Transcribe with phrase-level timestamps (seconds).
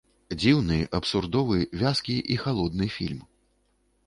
[0.41, 3.21] Дзіўны, абсурдовы, вязкі і халодны фільм.